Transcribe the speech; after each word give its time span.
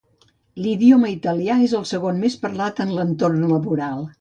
L'idioma 0.63 1.11
italià 1.15 1.59
és 1.67 1.77
el 1.81 1.85
segon 1.91 2.19
més 2.25 2.41
parlat 2.47 2.85
en 2.87 2.95
l'entorn 2.99 3.45
laboral. 3.55 4.07